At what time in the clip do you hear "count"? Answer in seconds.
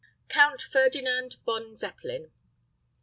0.29-0.63